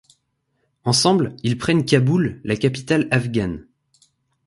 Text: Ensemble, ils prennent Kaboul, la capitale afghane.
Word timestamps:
Ensemble, 0.83 1.35
ils 1.43 1.59
prennent 1.59 1.85
Kaboul, 1.85 2.41
la 2.43 2.55
capitale 2.55 3.07
afghane. 3.11 3.67